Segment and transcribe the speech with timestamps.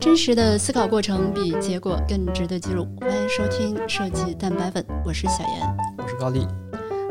[0.00, 2.88] 真实的思考过程比结果更值得记录。
[3.02, 6.46] 欢迎收听设计蛋白粉，我是小严，我是高丽。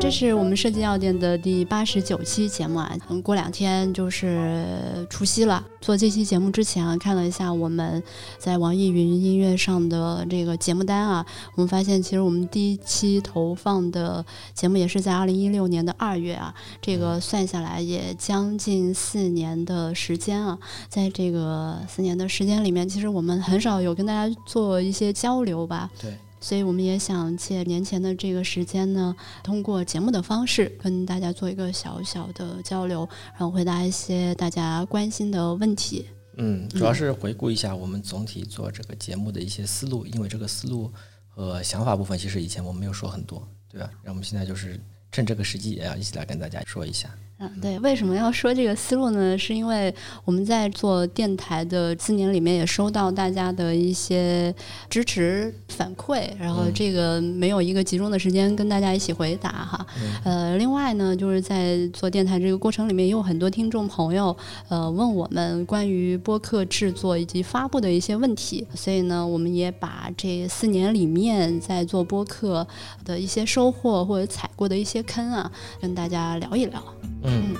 [0.00, 5.62] 这是我们设计药店的第八十九期节目啊，嗯，过两天就是除夕了。
[5.78, 8.02] 做这期节目之前啊，看了一下我们
[8.38, 11.24] 在网易云音乐上的这个节目单啊，
[11.54, 14.24] 我们发现其实我们第一期投放的
[14.54, 20.58] 节目也是在二零一六年的二月啊，这个算下来也将近四年的时间啊，
[20.88, 25.90] 在这个四年的时间里面，其实我们很少有跟大家做一些交流吧。
[26.00, 26.10] 对。
[26.40, 36.06] 所以我们也想借年前的这个时间呢，通过节目的方式跟大家做一个小小的交流，然后回答一些大家关心的问题。
[36.36, 40.90] 嗯，主要是回顾一下我们总体做这个节目的一些思路，因为这个思路
[41.28, 43.90] 和想法部分其实以前我没有说很多，对吧？
[44.02, 44.80] 然后我们现在就是
[45.12, 47.14] 趁这个时机也要一起来跟大家说一下。
[47.42, 49.36] 嗯，对，为什么要说这个思路呢？
[49.38, 49.94] 是因为
[50.26, 54.54] 我们在做电台的四年里面，也收到大家的一些
[54.90, 59.86] 支持反馈，然后这个没有一个集中的时间跟大家一起回答哈。
[60.22, 64.36] 呃，另外呢，就是在做电台这个过程里面，也有很多听众朋友
[64.68, 72.66] 呃问我们关于播客制作以及发布的一些问题，所以呢，我们也把这四年里面在做播客
[73.02, 76.82] 的一些收获或者踩过的一些坑啊，跟大家聊一聊。
[77.22, 77.56] 嗯，嗯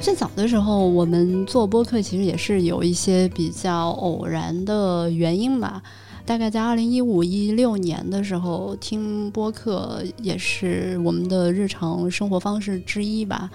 [0.00, 5.80] 最早的时候，我们做播客其实也是有一些比较偶然的原因吧。
[6.24, 13.48] 大概在二零一五一六年的时候，听播客也是我们的日常生活方式之一吧。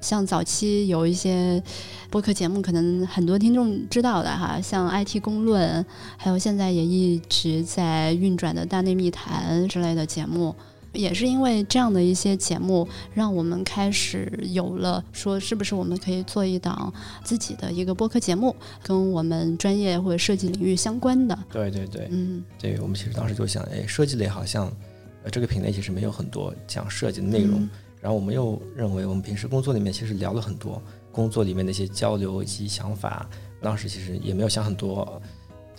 [0.00, 1.62] 像早期有一些
[2.08, 5.84] 播客节目，可能很多听众知道的哈，像 IT 公论，
[6.16, 10.54] 还有现在也一直在运转的大内密谈之类的节目。
[10.92, 21.38] 也是因为这样的一些节目，让我们开始有了说，是不是我们可以做一档自己的一个播客节目，跟我们专业或者设计领域相关的。
[21.52, 24.66] 对对对，嗯，对我们其实当时就想，哎，设计类好像，
[25.22, 27.68] 呃，这个品类其实没有很多讲设计的内容。
[28.00, 33.28] 然后我们又认为，我们平时工作里面其实聊了很多工作里面的一些交流以及想法，
[33.60, 35.20] 当时其实也没有想很多。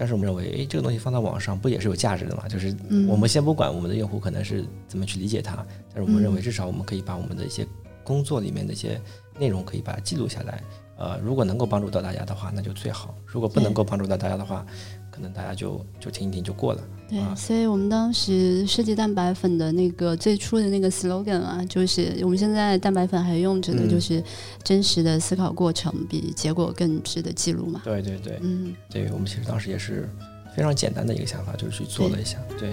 [0.02, 2.48] 但是我们认为，哎，这个东西放到网上不也是有价值的嘛？
[2.48, 2.76] 就是
[3.08, 5.64] 我们先不管我们的用户可能是怎么去理解它，
[5.94, 7.64] 但是我们认为至少我们可以把我们的一些
[8.04, 9.00] 工作里面的一些
[9.38, 10.64] 内容可以把它记录下来。
[10.98, 16.82] 呃，如果能够帮助到大家的话，那就最好；如果不能够帮助到大家的话，可能大家就就听一听就过了。
[17.10, 24.24] 对，所以我们当时设计蛋白粉的那个最初的那个 slogan 啊，就是我们现在蛋白粉还用着的，就是
[24.64, 27.82] 真实的思考过程比结果更值得记录嘛。
[27.84, 30.10] 对对对，嗯，对我们其实当时也是
[30.56, 32.72] 非常简单的一个想法，就是去做了一下，对。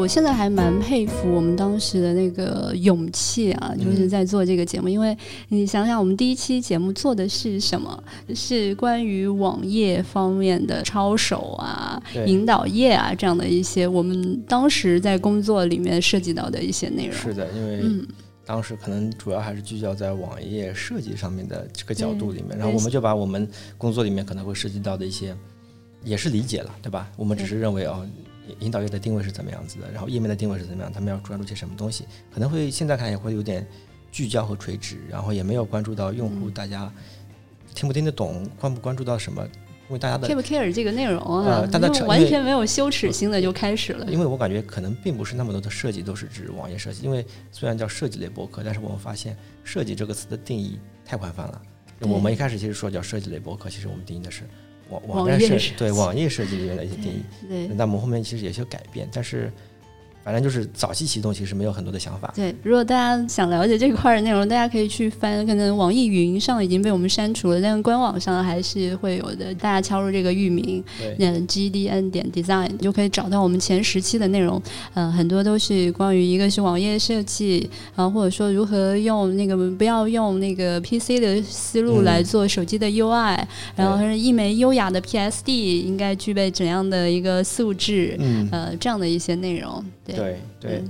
[0.00, 5.14] 我现在还蛮佩服我们当时的那个勇气啊，就是在做这个节目，因为
[5.48, 8.02] 你想想，我们第一期节目做的是什么？
[8.34, 17.12] 是关于网页方面的抄手啊、引导页啊这样的一些我们当时在工作里面涉及到的一些内容。
[17.14, 18.02] 是的，因为
[18.46, 23.46] 当时可能主要还是聚焦在网页设计上面的这个角度里面，然后我们就把我们
[23.76, 25.36] 工作里面可能会涉及到的一些，
[26.02, 27.06] 也是理解了，对吧？
[27.18, 28.02] 我们只是认为哦。
[28.58, 29.90] 引导页的定位是怎么样子的？
[29.90, 30.92] 然后页面的定位是怎么样？
[30.92, 32.04] 他们要关注些什么东西？
[32.32, 33.66] 可能会现在看也会有点
[34.10, 36.92] 聚焦和垂直，然后也没有关注到用户大家
[37.74, 39.46] 听不听得懂，关不关注到什么？
[39.88, 44.06] 因为大家的 care 不 care 这个内容啊，大家完全没有羞耻心的就开始了。
[44.08, 51.60] 因为我感觉可能并不是那么多的设计都是指网页设计，因为虽然叫设计类博客，但是我们发现设计这个词的定义太宽泛了。
[52.02, 54.44] 我们一开始其实说叫设计类博客，其实我们定义的是。
[54.90, 59.50] 网网站设对网页设计里面的一些定义，对，那我们后面其实有些改变，但是。
[60.22, 62.32] 反正就是早期启动，其实没有很多的想法。
[62.36, 69.54] 对，如果大家想了解这块的内容，大家可以去翻，可能网易云上已经被我们删除了，但是官网上还是会有的。
[69.54, 70.82] 大家敲入这个域名，
[71.18, 74.60] 嗯，GDN 点 design，就可以找到我们前十期的内容。
[74.94, 83.38] 嗯，很多都是关于一个是网页设计，然后或者说如何用那个不要用那个 PC 的思路来做手机的 UI，
[83.74, 89.82] 然后是一枚优雅的 PSD 应该具备怎样的一个素质，嗯，呃，这样的一些内容。
[90.12, 90.84] 对对，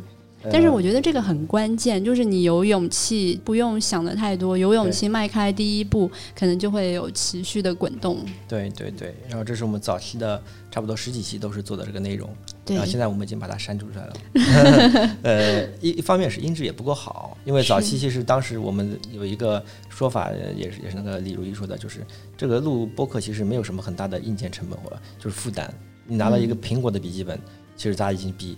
[0.51, 8.19] 但是我觉得这个很关键，就是你有勇气，不用想的太多，有勇气迈开第一步，可能就会有持续的滚动。
[8.49, 12.31] 对对对，然后这是我们早期的差不多十几期都是做的这个内容，
[12.69, 15.17] 然后现在我们已经把它删除出来了。
[15.25, 22.01] 呃，一一方面是音质也不够好，因为早期其实当时我们有一个说法，也是也是那个李如一说的，就是
[22.35, 25.71] 这个录播客其实没有什么很大的硬件成本或就是负担，
[26.07, 27.39] 你拿了一个苹果的笔记本，
[27.77, 28.57] 其实它已经比。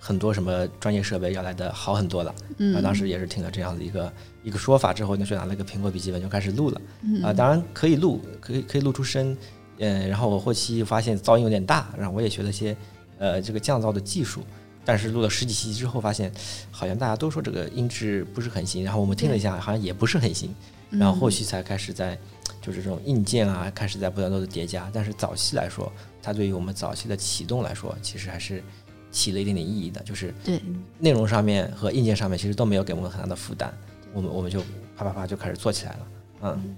[0.00, 2.34] 很多什么专业设备要来的好很多了。
[2.56, 4.12] 嗯，啊，当时也是听了这样的一个
[4.42, 6.80] 一个说法之后，就拿了个苹果笔记本就开始录了。
[7.02, 9.36] 嗯啊，当然可以录，可以可以录出声。
[9.78, 12.76] 嗯，然后我后期发现噪音有点大，然后我也学了些
[13.18, 14.42] 呃这个降噪的技术。
[14.82, 16.32] 但是录了十几期之后，发现
[16.70, 20.54] 好像大家都说这个音质不是很行，然后我们听了一下，好像也不是很行。
[20.90, 22.18] 然后后期才开始在
[22.60, 24.90] 就是这种硬件啊，开始在不断的叠加。
[24.92, 28.64] 但是早期来说，它对于我们早期的启动来说，其实还是
[29.10, 30.60] 起了一点点意义的，就是对
[30.98, 33.72] 内容上面和硬件上面其实都没有给我们很大的负担，
[34.12, 34.60] 我们我们就
[34.96, 36.06] 啪啪啪就开始做起来了，
[36.42, 36.76] 嗯。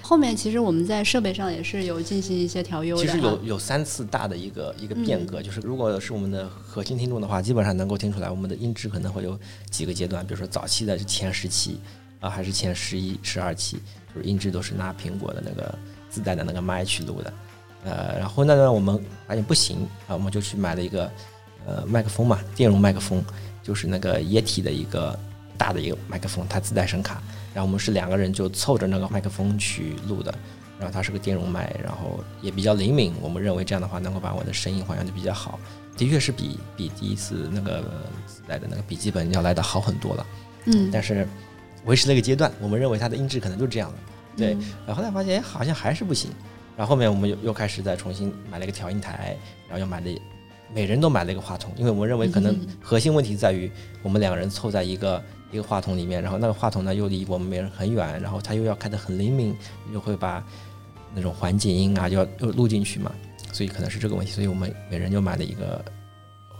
[0.00, 3.02] 后面其实我们在设备上也是有进行一些调优的。
[3.02, 9.38] 其实有有三次大的一个一个变革，就是如果是我们的核心听众的话，基本上能够听出来我们的音质可能会有
[9.70, 11.78] 几个阶段，比如说早期的前十期
[12.20, 13.76] 啊，还是前十一、十二期，
[14.14, 15.76] 就是音质都是拿苹果的那个
[16.08, 17.30] 自带的那个麦去录的，
[17.84, 21.10] 呃，然后那段我们发现不行啊，我们就去买了一个
[21.66, 23.24] 呃麦克风嘛，电容麦克风，
[23.62, 25.18] 就是那个液体的一个
[25.56, 27.22] 大的一个麦克风，它自带声卡。
[27.54, 30.32] 然后我们是两个人就凑着那个麦克风去录的，
[30.78, 33.12] 然后它是个电容麦，然后也比较灵敏。
[33.20, 35.58] 我们认为这样的话能够把我的声音还原的比较好，
[35.96, 37.82] 的确是比比第一次那个
[38.26, 40.26] 自带的那个笔记本要来的好很多了。
[40.66, 41.26] 嗯，但是
[41.84, 43.98] 维持了一个阶段，我们认为它的音质可能就这样了。
[44.36, 46.30] 对，然后后来发现哎好像还是不行。
[46.78, 49.36] 然后后面我们又又开始再重新买了一个调音台，
[49.68, 50.10] 然后又买了
[50.72, 53.70] 每人都买了一个话筒，因为我们认为可能核心问题在于
[54.02, 55.22] 我们两个人凑在一个。
[55.50, 59.56] 一个话筒里面，然后那个话筒呢又离我们每人很远，然后它又要开得很灵敏，
[59.94, 60.46] 又会把
[61.14, 63.10] 那种环境音啊就要又录进去嘛，
[63.50, 65.82] 所以可能是这个问题，所以我们每人就买了一个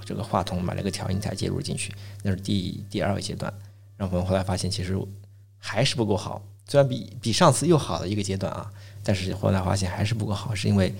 [0.06, 1.92] 这个话筒，买了个调音台接入进去，
[2.22, 3.52] 那是第第二个阶段。
[3.98, 4.98] 然后我们后来发现其实
[5.58, 8.72] 还是不够好，虽然比比上次又好了一个阶段啊，
[9.08, 10.92] 但是后来发现还是不够好，是因为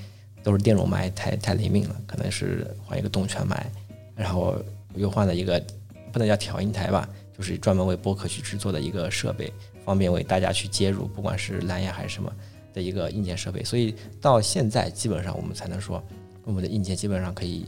[0.43, 3.71] 都是电容麦太太灵敏了，可能是换一个动圈麦，
[4.17, 4.57] 然后
[4.95, 5.63] 又换了一个
[6.11, 7.07] 不能叫调音台吧。
[7.37, 9.53] 就是专门为播客去制作的一个设备，
[9.85, 12.33] 方便为大家去接入，不管是蓝牙还是什么
[12.73, 13.63] 的一个硬件设备。
[13.63, 16.03] 所以到现在基本上我们才能说，
[16.45, 17.67] 我们的硬件基本上可以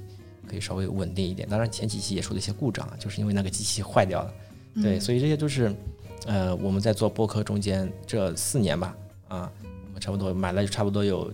[0.49, 1.47] 可以稍微稳定一点。
[1.47, 4.35] 当然前几期也出了一些故障，就是因为那个机器坏掉了。
[4.83, 5.71] 对，所以这些都是
[6.25, 8.97] 呃我们在做播客中间这四年吧，
[9.29, 9.53] 啊，
[10.01, 11.33] 差不多买了差不多有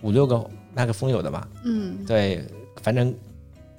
[0.00, 1.48] 五六个麦克风有的吧。
[1.64, 2.44] 嗯，对，
[2.82, 3.14] 反正。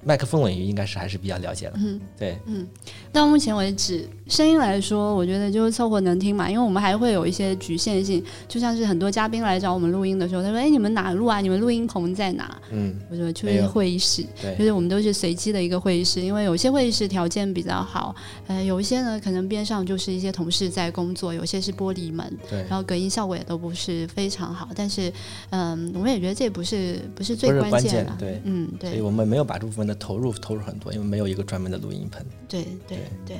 [0.01, 2.65] 麦克风领域应该是还是比较了解的，嗯，对，嗯，
[3.11, 11.41] 到目前为止，声音来说，我觉得就是凑合能听嘛，因为我们还会有一些局限性，就像是很多嘉宾来找我们录音的时候，他说：“哎，你们哪录啊？
[11.41, 18.15] 你们录音棚在哪？”嗯，我说就是会议室，对，就是我们都是随机的一个会议室，因为有些会议室条件比较好，
[18.47, 25.11] 呃，有一些呢可能边上就是一些同事在工作，有些是玻璃门，对，然后隔音效果也都不是非常好，但是，
[25.49, 32.23] 嗯，我们也觉得这不是不是最关键的，对，嗯，对，所以我们没有把这部分的投入投入很多，因为没有一个专门的录音棚。
[32.47, 33.37] 对对对。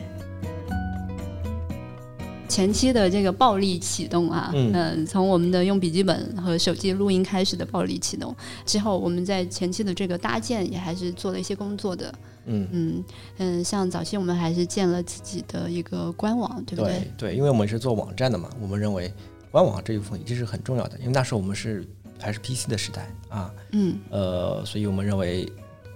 [2.50, 8.36] 前期的这个暴力启动啊，嗯，从我们的用笔记本和手机录音开始的暴力启动
[8.66, 12.12] 之后，我们在前期的这个搭建也还是做了一些工作的。
[12.46, 13.04] 嗯嗯
[13.38, 17.12] 嗯，像早期我们还是建了自己的一个官网，对不对？
[17.16, 19.14] 对，因为我们是做网站的嘛，我们认为
[19.52, 21.86] 官网这一部分一直是很重要的，因为那时候我们是
[22.20, 23.54] 还是 PC 的时代啊。
[23.74, 24.00] 嗯。
[24.10, 25.48] 呃，所以我们认为。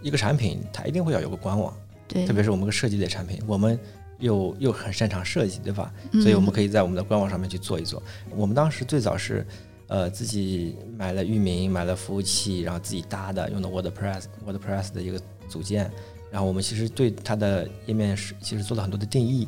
[0.04, 1.74] 一个产品它一定会要有个官网，
[2.08, 3.80] 对，特别是我们个设计类产品，我们
[4.20, 5.92] 又又很擅长设计，对吧？
[6.22, 8.04] 所以我们可以在我们的官网上面去做一做。
[8.36, 9.46] 我们当时最早是，
[9.88, 15.90] 呃，自己买了域名，买了服务器，然后自己搭的，用的 WordPress WordPress 的一个组件。
[16.30, 19.48] 然后我们其实对它的页面是其实做了很多的定义，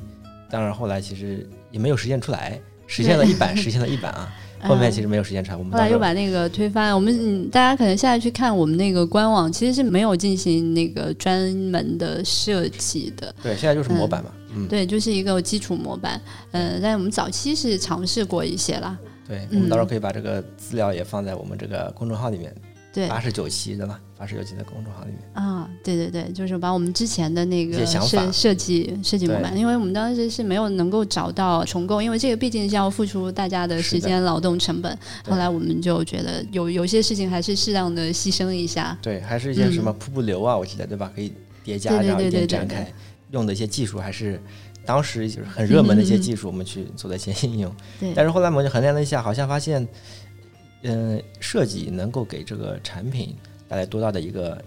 [0.49, 4.33] 当然后来其实也没有实现出来，实现了一版，实现了一版啊。
[4.67, 6.93] 后面其实没有时间查，我们后来又把那个推翻。
[6.93, 13.33] 我们大家可能现在去看我们那个官网，其实是没有进行那个专门的设计的。
[13.41, 14.31] 对，现在就是模板嘛。
[14.53, 16.19] 嗯，对，就是一个基础模板。
[16.51, 18.97] 嗯，但我们早期是尝试过一些啦。
[19.27, 22.53] 对，我们到时候可以把这个资料也放在我们这个公众号里面。
[22.93, 23.99] 对，八十九期的吧？
[24.17, 34.97] 八十九期的公众号里面啊，对对对，就是把我们之前的那个设设计设计模板，因为我们当时是没有能够找到重构，因为这个毕竟是要付出大家的时间劳动成本。
[35.27, 38.97] 后来我们就觉得有有些事情还是适当的牺牲一下。
[39.01, 41.11] 对，还是一些什么瀑布流啊，我记得对吧？
[41.13, 42.89] 可以叠加然后一点展开，
[43.31, 44.41] 用的一些技术还是
[44.85, 47.75] 当时就是很热门的一些技术，我们去做的一些应用。
[47.99, 49.85] 对，但是后来我们就衡量了一下，好像发现。
[50.87, 53.35] 嗯，设计能够给这个产品
[53.75, 54.57] 带来多大的一个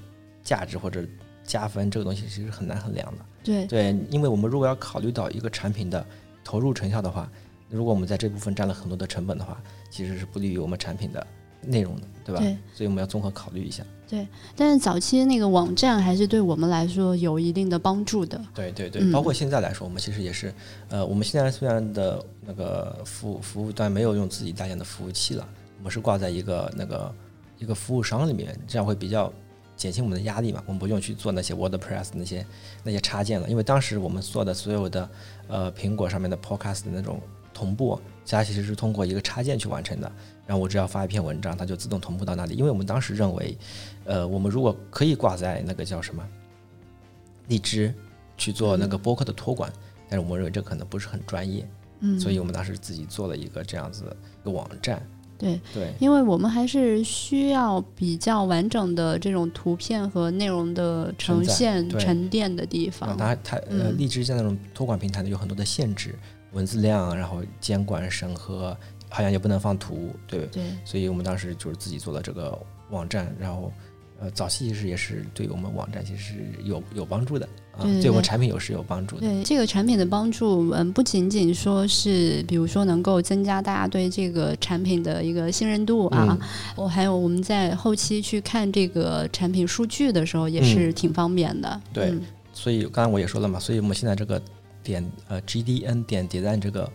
[0.44, 1.02] 价值或者
[1.42, 3.24] 加分，这个东西其实很难衡量的。
[3.42, 6.04] 对对，因为我们如果要考虑到一个产品的
[6.44, 7.26] 投入成效的话，
[7.70, 11.26] 如果我们在这部分占了很多的成本的话，其实是不利于我们产品的
[11.62, 12.40] 内容的，对吧？
[12.42, 12.54] 对。
[12.74, 13.82] 所以我们要综合考虑一下。
[14.06, 18.38] 对，但是早期那个网站还是对我们来说有一定的帮助的。
[18.54, 20.52] 对对对，包括现在来说，我们其实也是，
[20.90, 25.48] 呃，我们现在虽然的那个服务服务端没有用自己搭建的服务器了，
[25.78, 27.10] 我们是挂在一个那个
[27.58, 29.32] 一个服务商里面，这样会比较
[29.76, 30.62] 减轻我们的压力嘛。
[30.66, 32.46] 我们不用去做那些 WordPress 那些
[32.82, 35.10] 那些插件了，因为当时我们做的所有的
[35.48, 37.20] 呃苹果上面的 Podcast 的那种
[37.52, 40.10] 同步，它其实是通过一个插件去完成的。
[40.46, 42.54] 然后我只要发一篇文章，它就自动同步到那里。
[42.54, 43.58] 因为我们当时认为，
[44.04, 46.26] 呃，我们如果可以挂在那个叫什么
[47.48, 47.92] 荔枝
[48.36, 49.70] 去做那个播客的托管，
[50.08, 51.68] 但是我们认为这可能不是很专业，
[52.00, 54.04] 嗯，所以我们当时自己做了一个这样子
[54.40, 55.06] 一个网站。
[55.38, 55.60] 对。
[55.72, 63.16] 对，因为我们还是需要比较完整的这种图片和内容的呈现沉淀的地方。
[63.16, 66.14] 它它呃，荔枝像那种托管平台呢，有很多的限制，
[66.52, 68.76] 文字量，然后监管审核。
[69.10, 70.44] 好像也不能放图，对。
[70.48, 72.58] 对，所以我们当时就是自己做了这个
[72.90, 73.72] 网站，然后
[74.20, 77.48] 呃，早期其实也是对我们网站其实是有有帮助的
[77.78, 79.22] 啊，对我们产品有是有帮助的。
[79.22, 86.36] 对这个产品的帮助，嗯，不仅仅说是比如说能够增加大家对这个产品的一个信任度啊，
[86.76, 91.80] 我还有我们在后期去看这个产品数据的时候也是挺方便的。
[91.92, 92.12] 对，
[92.52, 94.42] 所以刚才我也说了嘛，所以我们现在这个
[94.82, 96.90] 点呃 GDN 点 design 这个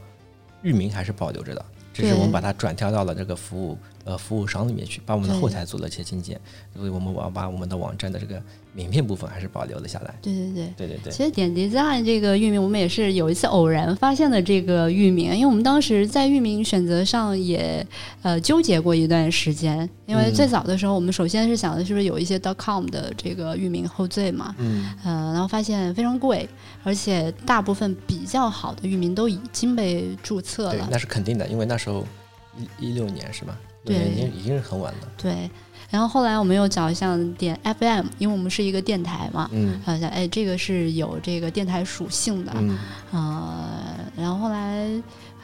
[0.62, 1.66] 域名还是保留着的。
[1.94, 6.40] 只是我们把它转调到了这个服务呃服务商里面去，把我们的后台做了一些精简，
[6.76, 8.42] 所以我们把把我们的网站的这个
[8.74, 10.16] 名片部分还是保留了下来。
[10.22, 11.12] 对对对对对对。
[11.12, 17.86] 其实点 design 这个域名，我们也是有一次偶然发现的这个域名，因为我们当时在域名选择上也
[18.22, 26.48] 呃纠结过一段时间，因为最早的时候我们首先是想的是不是有一些 .com 的这个域名后缀嘛，嗯，呃，然后发现非常贵，
[26.84, 30.88] 而且大部分比较好的域名都已经被注册了。
[30.92, 32.06] 那是肯定的，因为那时候。
[32.80, 33.58] 一一六年是吧？
[33.84, 35.00] 对，已经已经是很晚了。
[35.18, 35.50] 对，
[35.90, 42.78] 然后后来我们又找像点 FM，因为我们是一个电台嘛，嗯，好像哎，这个是有这个电台属性的，嗯，
[43.12, 44.90] 呃，然后后来。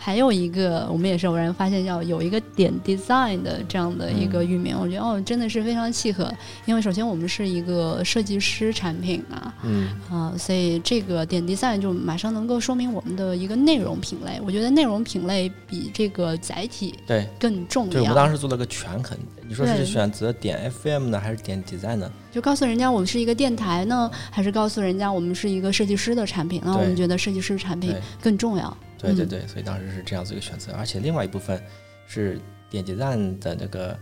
[0.02, 6.34] 还有一个，我们也是偶然发现，要有一个点 design 的这样的一个域名，我觉得哦，真的是非常契合。
[6.66, 14.40] 因为首先我们是一个设计师产品嘛，嗯啊，所以这个点 design 就马上能够说明我们的一个内容品类。
[14.46, 17.92] 我觉得内容品类比这个载体对更重要。
[17.92, 22.10] 对，我们当时做了个权衡，你说是选择点 FM 呢，还是点 design 呢？
[22.32, 26.62] 就告诉人家我们是一个电台呢，还是告诉人家我们是一个设计师的产品？
[26.64, 28.76] 那我们觉得设计师产品更重要。
[29.00, 31.62] 对对对，所以当时是这样子一个选择，而且另外一部分
[32.08, 32.40] 是
[32.70, 33.98] 点击赞的那个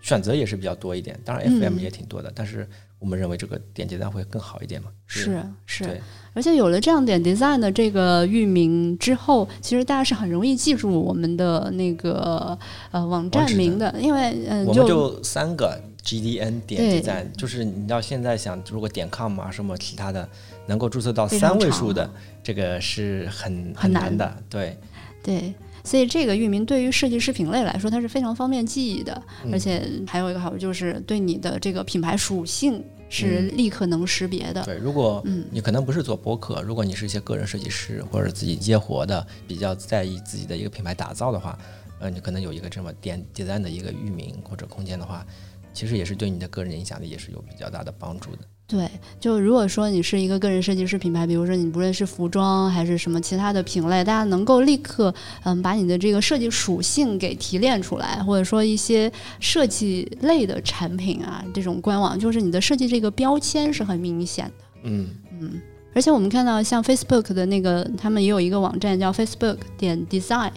[0.00, 2.68] 选择也是比较多一点，当然 FM 也挺多的，但是
[3.02, 4.88] 我们认为这个点击站会更好一点嘛。
[5.06, 6.00] 是是，
[6.32, 12.58] 而且有了这样点 design 的这个域名之后，其实大家是很容易记住我们的那个
[12.90, 20.26] 呃网站名的，因为嗯，我们就三个 GDN 点击站，就是你要现在想如果点 com 啊什么其他的。
[20.68, 22.08] 能够注册到三位数的，
[22.40, 24.78] 这个是很很难的，对。
[25.20, 25.52] 对，
[25.84, 34.62] 所以这个域名对于设计师品类来说，它是非常方便记忆的，而且还有一个好处就是对你的这个品牌属性是立刻能识别的。
[34.64, 41.58] 对，如果你可能不是做播客，如果你是一些个人设计师或者自己接活的，比较在意自己的一个品牌打造的话，
[41.98, 45.26] 呃，你可能有一个这么点 design 的一个域名或者空间的话，
[45.74, 48.38] 其实也是对你的个人影响力也是有比较大的帮助的。
[48.66, 48.88] 对，
[49.20, 64.64] 就如果说你是一个个人设计师品牌，比如说你不论是服装还是什么其他的品类，大家能够立刻嗯把你的这个设计属性给提炼出来，或者说一些设计类的产品啊，这种官网就是你的设计这个标签是很明显的。
[64.84, 65.06] 嗯
[65.38, 65.60] 嗯，
[65.94, 70.52] 而且我们看到像 Facebook 的那个，他们也有一个网站叫 Facebook 点 Design。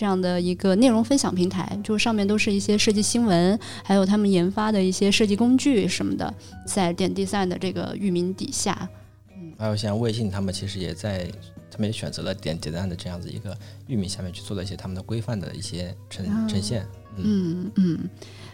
[0.00, 6.32] 这样的一个内容分享平台，就上面都是一些设计新闻，还有他们研发的一些设计工具什么的，
[6.66, 8.88] 在点 design 的这个域名底下。
[9.36, 11.30] 嗯，还有像微信，他们其实也在，
[11.70, 13.54] 他们也选择了点 design 的这样子一个
[13.88, 16.86] 域名下面去做了一些他们的规范的一些呈呈现。
[17.16, 17.98] 嗯嗯。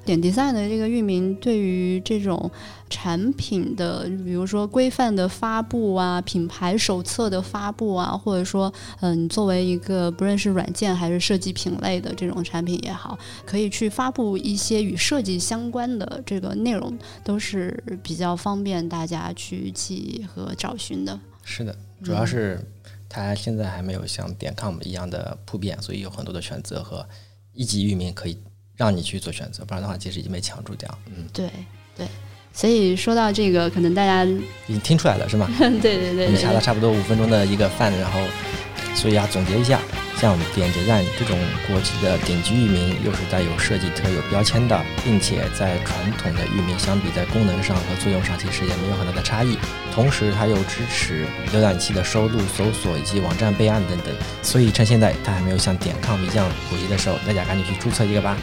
[0.05, 2.49] 点 design 的这个域名，对于这种
[2.89, 21.19] 产品的，比如说规范的发布啊，品牌手册的发布啊，或者说，嗯，你作为一个不论是软件还是设计品类的这种产品也好，可以去发布一些与设计相关的这个内容，都是比较方便大家去记和找寻的。
[21.43, 22.61] 是的，主要是
[23.09, 27.05] 它现在还没有像点 com 一样的普遍，所以有很多的选择和
[27.57, 28.39] 一级域名可以。
[28.79, 30.99] 让你去做选择，不然的话，其实已经被抢注掉。
[31.07, 31.49] 嗯，对
[31.97, 32.07] 对，
[32.53, 35.49] 所以说到这个，可能大家已经听出来了，是吗？
[35.59, 38.21] 对对对，我们下了差不多五分钟的一个饭，然后，
[38.95, 39.81] 所以要总结一下。
[40.19, 49.59] 像点点赞这种国际的顶级域名，又是带有设计特有标签的，并且在传统的域名相比，在功能上和作用上其实也没有很大的差异。
[49.93, 54.15] 同时，它又支持浏览器的收录、搜索以及网站备案等等。
[54.43, 58.39] 所以，趁现在它还没有像点 com 一样普及的时候，大家赶紧去注册一个吧。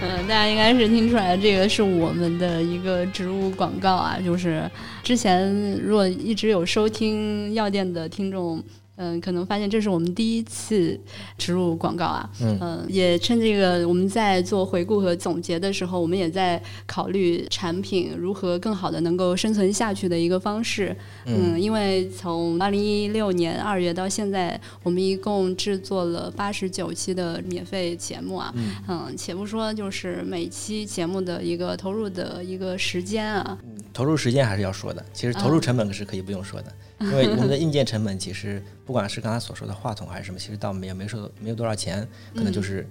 [0.01, 4.17] 嗯，大家应该是听出来，这个是我们的一个植入广告啊。
[4.23, 4.63] 就是
[5.03, 8.63] 之前如果一直有收听药店的听众。
[9.01, 10.99] 嗯，可能发现这是我们第一次
[11.37, 12.29] 植入广告啊。
[12.41, 20.93] 嗯，也趁这个我们在做回顾和总结的时候，我们也在考虑产品如何更好的能够生存下去的一个方式。
[21.25, 28.53] 嗯，因为从二零一六年二月到现在，我们一共制作了八十九期的免费节目啊。
[28.89, 33.57] 嗯，且不说就是每期节目的一个投入的一个时间啊。
[33.93, 36.73] 投入时间还是要说的，其实投入成本是可以不用说的。
[37.07, 42.85] 因为我们的硬件成本其实不管是刚才所说的话筒还是什么，其实倒没有没说没有多少钱，可能就是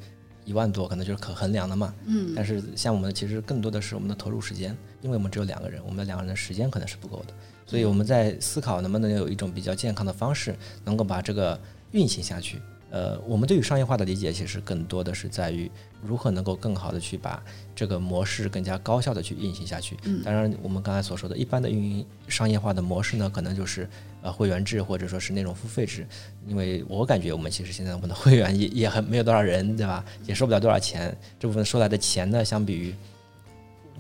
[0.45, 1.95] 一万多，可能就是可衡量的嘛。
[2.07, 2.33] 嗯。
[2.35, 7.35] 但是像我们其实更多的是我们的投入时间，因为我们只有两个人，我们两个人的时间可能是不够的，
[7.67, 11.61] 所以我们在思考能不能有一种比较健康的方式，能够把这个
[11.91, 12.61] 运行下去。
[12.91, 15.71] 呃，我们对于商业化的理解其实更多的是在于
[16.03, 17.43] 如何能够更好的去把
[17.77, 19.95] 这个模式更加高效的去运行下去。
[20.05, 23.87] 嗯，当然我们刚才所说的一般的运营商业化的模式呢，可能就是
[24.23, 26.07] 呃会员制或者说是内容付费制。
[26.47, 30.03] 因为我感觉我们其实现在我们的会员也也很没有多少人，对吧？
[30.25, 31.15] 也收不了多少钱。
[31.39, 32.95] 这部分收来的钱呢，相比于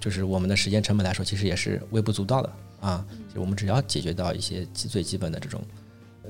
[0.01, 3.05] 就是我们的时间成本来说，其实也是微不足道的啊。
[3.35, 5.63] 就我们只要解决到一些基最基本的这种。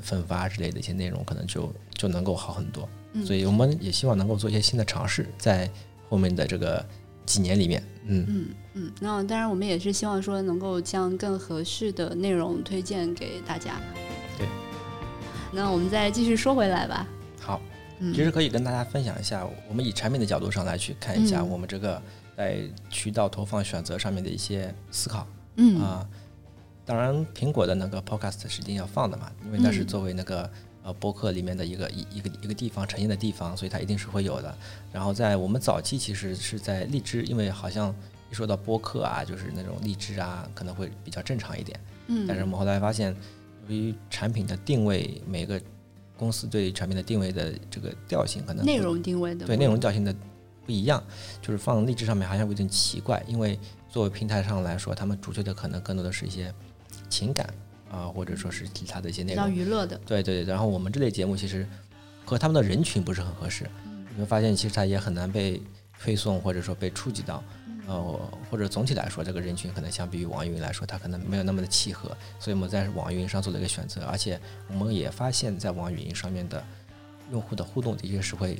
[0.02, 2.88] 分发之类的一些内容，可能就就能够好很多。
[3.24, 5.68] 所以我们也希望能够做一些新的尝试，在
[6.08, 6.84] 后面的这个
[7.24, 7.82] 几年里面。
[8.06, 8.92] 嗯嗯嗯。
[9.00, 13.80] 那当然，我们也是希望说能够将更合适的内容推荐给大家。
[14.36, 14.46] 对。
[15.52, 17.06] 那我们再继续说回来吧。
[17.40, 17.60] 好。
[17.98, 22.00] 其实可以跟大家分享一下，我们以产品的角度上来去看一下我们这个
[22.36, 25.26] 在渠道投放选择上面的一些思考。
[25.56, 26.06] 嗯啊。
[26.88, 30.50] 当然，苹果的那个 Podcast 是一定要放的嘛，因为那是作为那个
[30.82, 34.56] 呃播客里面的一个一一个一个地方呈现的地方，所以它一定是会有的。
[34.90, 37.94] 然后在我们早期其实是在荔枝，因为好像
[38.30, 41.78] 一说到播客啊，就是那种荔枝啊，可能会比较正常一点。
[42.06, 42.26] 嗯。
[42.26, 43.14] 但是我们后来发现，
[43.68, 45.60] 由于产品的定位，每个
[46.16, 50.14] 公司对产品的定位的这个调性可能内容定位的对内容调性的
[50.64, 51.04] 不一样，
[51.42, 53.60] 就是放荔枝上面好像有点奇怪，因为
[53.90, 56.50] 作为平台上来说，他们主推的可能更多的是一些。
[57.08, 57.48] 情感
[57.90, 59.96] 啊，或者说是其他的一些内容，比较娱乐的。
[60.06, 61.66] 对对对，然后我们这类节目其实
[62.24, 63.68] 和他们的人群不是很合适，
[64.14, 65.60] 你会发现其实它也很难被
[66.00, 67.42] 推送或者说被触及到，
[67.86, 76.62] 呃，或者总体来说这个人群可能相比于网易云来说，它可能没有那么的契合，所以我们在网易云上做了一个选择，而且我们也发现，在网易云上面的
[77.32, 78.58] 用户的互动的确是会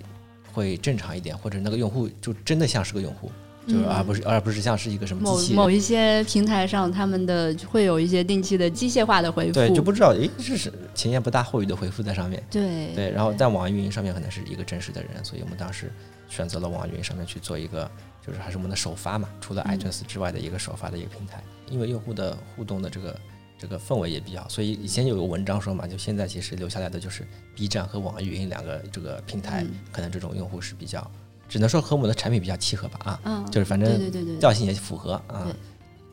[0.53, 3.31] 会正常一点，或者那个用户就真的像是个用户。
[3.69, 15.93] 就是而不是而不是像是一个什么某某一些平台上他们的会有一些定期的机械化的回复，对，就不知道诶这是前言不搭后语的回复在上面，对对，然后在网易云上面可能是一个真实的人，所以我们当时
[16.29, 17.91] 选择了网易云上面去做一个，
[18.27, 23.21] 就是还是我们的首发嘛，除了 iTunes 之外的一个首发的一个平台，因为用户的互动的这个
[23.59, 31.11] 这个氛围也比较，所以以前有个文章说嘛，就现在其实留下来的就是 B 站和网易云两个这个平台，可能这种用户是比较。
[31.49, 35.47] 只能说和我们的产品比较契合吧，啊，就是反正调性也符合啊。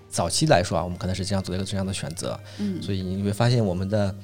[0.07, 4.15] 早期来说啊，我们可能是这样做一个这样的选择，嗯，所以你会发现我们的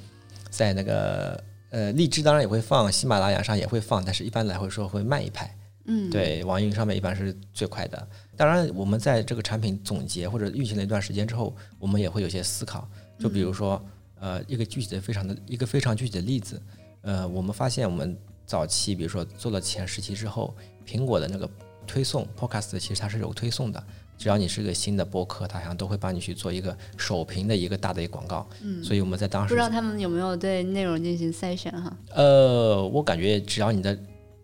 [0.50, 5.54] 在那个呃荔枝当然也会放，喜马拉雅上也会放，但是一般来说会慢一拍，
[5.86, 8.08] 嗯，对，网易云上面一般是最快的。
[8.38, 12.88] 当然，我们在这个产品总结或者运行了一段时间之后，我们也会有些思考，
[13.19, 13.84] 就比如说
[14.17, 16.62] 呃一个具体的非常的一个非常具体的例子，
[17.02, 18.17] 呃，我们发现我们
[18.52, 20.54] 早期比如说做了前十期之后。
[20.84, 21.48] 苹果的那个
[21.88, 23.82] 推送 Podcast 其实它是有推送的，
[24.18, 28.46] 只要你是个新的播客，它好像都会帮你去做一个首屏的一个大的一个广告。
[28.62, 31.96] 嗯，所以我们在当时不知道他们有没有对内容进行筛选哈？
[32.14, 33.98] 呃，我感觉只要你的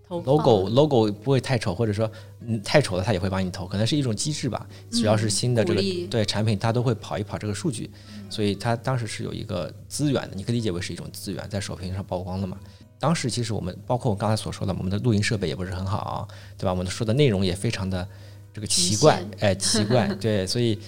[0.08, 2.10] logo logo 不会太丑，或者说
[2.42, 4.66] 嗯太丑了，它也会帮你投，可能是一种机制吧。
[4.92, 7.90] 只要是新的这个对产品，它都会跑一跑这个数据，
[8.30, 12.58] 所以它当时是有一个资源的，你可以理解为是一种资源，在首屏上曝光了嘛。
[13.00, 16.72] 当时其实我们包括我刚才所说的，我们的录音设备也不是很好，对吧？
[16.72, 18.08] 我们说的内容也非常的
[18.54, 20.80] 这个奇怪，哎，奇怪， 对，所以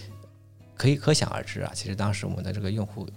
[0.75, 1.71] 可以可想而知啊。
[1.73, 3.07] 其实当时我们的这个用户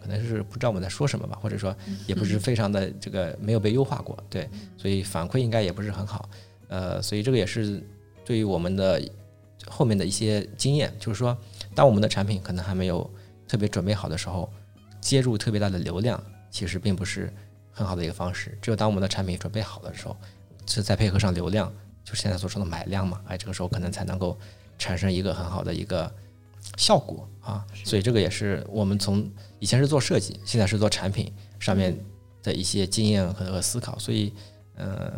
[0.00, 6.28] 可能是不知道我们在说什么吧，或者说也不是非常的这个没有被优化过，对，所以反馈应该也不是很好。
[6.68, 7.82] 呃，所以这个也是
[8.24, 9.02] 对于我们的
[9.66, 11.36] 后面的一些经验，就是说，
[11.74, 13.08] 当我们的产品可能还没有
[13.48, 14.48] 特别准备好的时候，
[15.00, 17.32] 接入特别大的流量，其实并不是。
[17.76, 18.56] 很好的一个方式。
[18.62, 20.16] 只有当我们的产品准备好的时候，
[20.66, 21.70] 是再配合上流量，
[22.02, 24.36] 就是现在所说的买量嘛，哎，这个时候可能才能够
[24.78, 26.10] 产生一个很好的一个
[26.78, 27.64] 效果啊。
[27.84, 31.96] 所以这个也是我们从以前是做设计，现在是做产品上面
[32.42, 33.98] 的一些经验和和思考。
[33.98, 34.32] 所以，
[34.76, 35.12] 呃，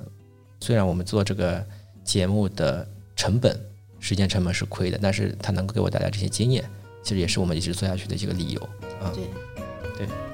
[0.60, 1.64] 虽然我们做这个
[2.02, 3.58] 节目的成本、
[4.00, 6.68] 时间成本是亏的，但是它能够给我带来这些经验，
[7.02, 8.60] 其实也是我们一直做下去的一个理由
[9.00, 9.12] 啊。
[9.14, 9.24] 对，
[9.96, 10.27] 对。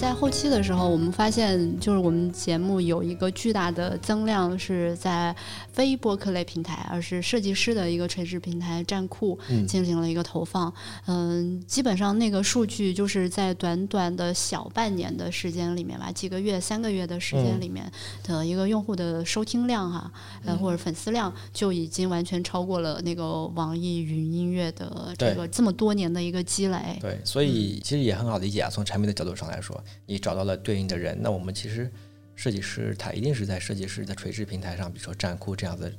[0.00, 5.36] 在后期的时候，我们发现，就是我们节目有一个巨大的增量是在
[5.74, 10.72] 非播客类平台，而是设计师的一个垂直平台站酷进行了一个投放。
[11.04, 17.84] 嗯，基本上那个数据就是在短短的小半年的时间里面吧，几个月、三个月的时间里面
[18.24, 20.10] 的一个用户的收听量哈，
[20.46, 26.98] 呃或者粉丝量就已经完全超过了那个网易云音乐的这个这么多年的一个积累。
[27.02, 29.78] 对，所以其实也很好理解啊，从产品的角度上来说。
[30.06, 31.90] 你找到了对应的人，那我们其实
[32.34, 35.92] 设计师他一定是在设计师的垂直平台上，比如说站酷这样的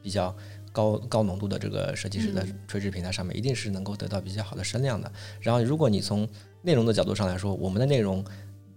[0.00, 0.34] 比较
[0.72, 5.10] 高高浓度的这个设计师的垂直平台上面，一定是能够得到比较好的声量的。
[5.40, 6.28] 然后，如果你从
[6.62, 8.24] 内容的角度上来说，我们的内容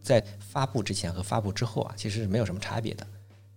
[0.01, 3.05] 在发布之前和发布之后啊，其实是没有什么差别的，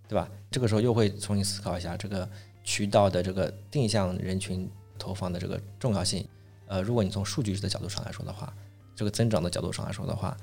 [0.07, 0.29] 对吧？
[0.51, 2.29] 这个时候又会重新思考一下这个
[2.63, 6.27] 渠道的这个定向人群投放的这个重要性。
[6.67, 8.53] 呃，如果你从数据的角度上来说的话，
[8.95, 10.37] 这个增长的角度上来说的话。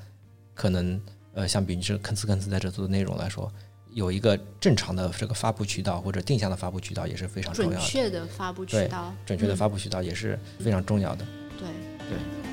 [0.55, 1.01] 可能
[1.35, 3.51] 呃，相比你这吭哧吭哧在这做的内容来说，
[3.91, 7.77] 有一个正常的这个发布渠道或者定向的发布渠道也是非常重要的。
[7.77, 11.27] 准确的发布渠道，准确的发布渠道也是非常重要的。
[11.59, 11.69] 对
[12.09, 12.52] 对。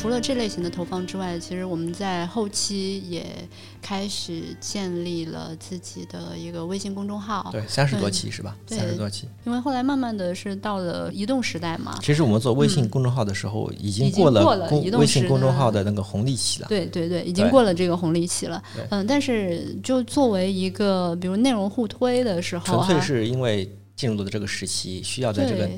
[0.00, 3.26] 除了这类型的投放之外，其实我们在后期也
[3.82, 7.48] 开始建立了自己的一个微信公众号。
[7.50, 8.56] 对，三十多期是吧？
[8.68, 9.28] 三十多期。
[9.44, 11.98] 因为后来慢慢的是到了移动时代嘛。
[12.00, 16.68] 其实我们做微信公众号的时候，已经过了微信公众号的那个红利期了。
[16.68, 18.62] 对对对，已经过了这个红利期了。
[18.90, 25.68] 嗯，但是就作为一个比如内容互推的时候，纯粹是因为进入了这个时期，需要在这个。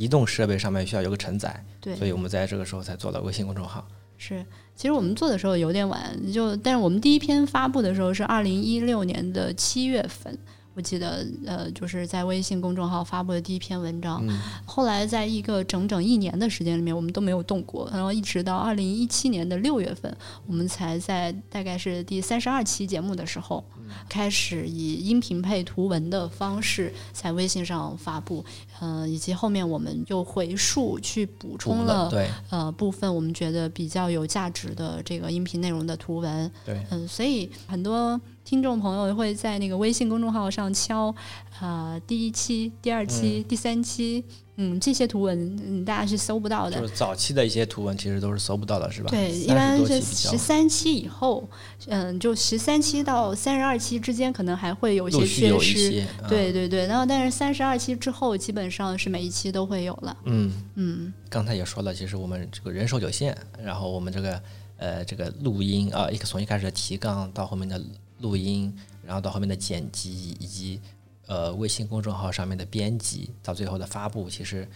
[0.00, 3.86] 移动设备上面需要有个承载，对，所以我们在这个时候才做了微信公众号。
[4.16, 4.42] 是，
[4.74, 6.00] 其实我们做的时候有点晚，
[6.32, 10.38] 就但是我们第一篇发布的时候是二零一六年的七月份。
[10.74, 14.24] 我记得，呃，就是在微信公众号发布的第一篇文章，
[14.64, 23.64] 后来在一个整整一年的时间里面，我们都没有动过，然后一直到二零一七年的六月份，我们才在大概是第三十二期节目的时候，
[24.08, 28.44] 开始以音频配图文的方式在微信上发布，
[28.78, 32.08] 呃，以及后面我们又回溯去补充了，
[32.48, 38.20] 呃，部分我们觉得比较有价值的这个音频内容的图文，对，嗯，所以很多。
[38.50, 41.14] 听众朋友会在那个微信公众号上敲，
[41.60, 44.24] 啊，第一期、第二期、第三期，
[44.56, 46.80] 嗯，这些图文，嗯，大家是搜不到的。
[46.80, 49.10] 就是早期的一些图文，其实都是搜不到的，是吧？
[49.10, 51.48] 对，一般是十三期以后，
[51.86, 56.04] 嗯，就十三期到三十二期之间，可能还会有一些缺失。
[56.28, 60.16] 对对对，然后但是三十二期之后，基本上是每一期都会有了。
[60.24, 61.14] 嗯嗯。
[61.28, 63.32] 刚才也说了，其实我们这个人手有限，
[63.62, 64.42] 然后我们这个
[64.78, 67.80] 呃这个录音啊，一个从一开始的提纲到后面的。
[68.20, 70.80] 录音，然后到后面的剪辑，以及
[71.26, 74.68] 呃微信公众号上面的编辑，到最后的发布，其实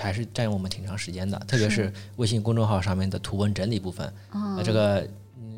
[0.00, 1.38] 还是占用我们挺长时间的。
[1.40, 5.08] 特别是微信公众号上面的图文整理部分，那这个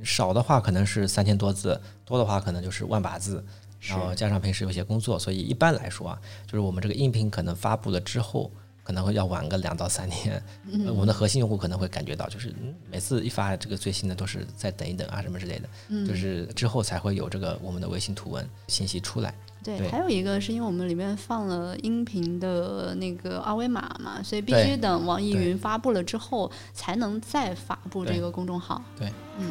[0.02, 3.44] 少的话可能是三千多字，多的话可能就是万把字，
[3.80, 8.50] 然后加上平时有些工作，所以一般来说啊，就是我们这个音频可能发布了之后。
[8.84, 10.40] 可能会要晚个两到三天，
[10.86, 12.54] 我们的核心用户可能会感觉到，就是
[12.90, 19.34] 每次一发这个最新的都是再等一等啊什么之类的，就是之后才会有这个我们的微信图文信息出来。
[19.64, 28.82] 对，还有一个是因为我们里面放了音频的那个二维码嘛，所以必须等网易云发布了之后才能再发布这个公众号。
[28.98, 29.50] 对，嗯。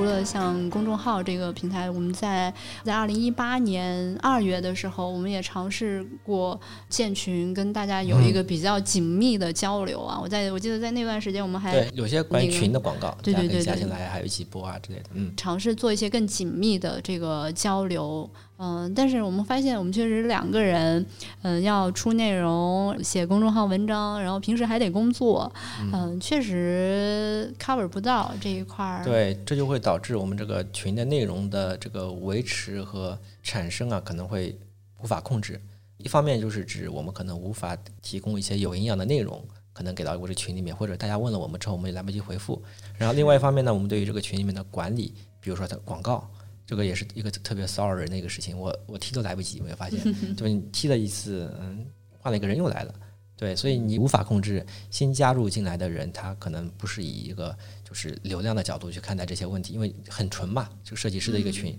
[0.00, 2.50] 除了像公众号这个平台，我们在
[2.82, 6.58] 在二零一八年二月的时候，我们也尝试过
[6.88, 10.18] 建群，跟大家有一个比较紧密的交流啊。
[10.18, 18.30] 我在我记得在那段时间，我们还对有些关于群的广告，对对对，加进来还有一起播啊之类的，嗯，尝试做一些更紧密的这个交流。
[18.62, 21.04] 嗯，但是我们发现，我们确实两个人，
[21.40, 25.50] 嗯，要出内容、写公众号文章，然后平时还得工作，
[25.94, 29.02] 嗯，确实 cover 不到这一块儿。
[29.02, 34.54] 对，这就会导致我们这个群的内容的这个维持和产生啊，可能会
[35.02, 35.58] 无法控制。
[35.96, 39.42] 一方面就是指我们可能无法提供一些有营养的内容，
[39.72, 42.62] 可能给到我这群里面，或者大家问了我们之后，我们也来不及回复。
[42.98, 46.28] 然后另外一方面呢，我们对于这个群里面的管理，比如说它广告。
[46.70, 49.98] 这个也是一个特别骚扰人的一个事情，我我踢都来不及，没有发现，
[50.36, 51.84] 就你踢了一次，嗯，
[52.16, 52.94] 换了一个人又来了，
[53.36, 61.76] 对，所以你无法控制新加入进来的人，他可能不是以一个就是流量的角度去看待这些问题，因为很纯嘛，这个设计师的一个群，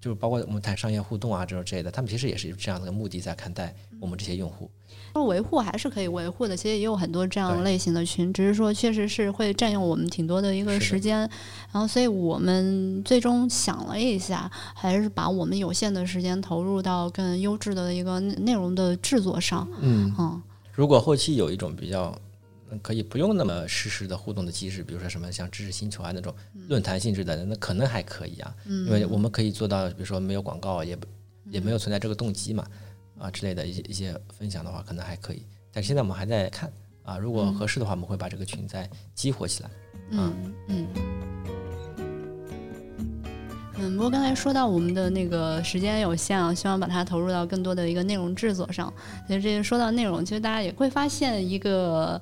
[0.00, 4.70] 就是包括我们谈商业互动啊这种之类的，他们其实也是这样的目的在看待我们这些用户。
[5.12, 11.18] 说维护还是可以维护的，其实也有很多这样类型的群，只是说确实是会占用我们挺多的一个时间，
[11.72, 19.68] 然后所以我们最终想了一下，还是把我们有限的时间投入到更优质的一个内容的制作上。
[19.80, 20.14] 嗯。
[20.18, 22.16] 嗯，如果后期有一种比较
[22.78, 26.34] 可以不用那么实时的互动的机制，比如说什么像知识星球啊那种
[26.68, 30.96] 论坛性质的，那可能还可以啊，因为我们可以做到，比如说没有广告，也
[31.46, 32.66] 也没有存在这个动机嘛。
[33.18, 39.70] 啊之类的一些一些分享的话，可能还可以，但是现在我们还在看啊，如果合适的话，我们会把这个群再激活起来。
[40.12, 40.88] 嗯嗯。
[43.80, 48.92] 嗯，不过刚才说到我们的那个时间有限啊，希望把它投入到更多的一个内容制作上。
[49.26, 52.20] 其实这些说到内容，其实大家也会发现一个。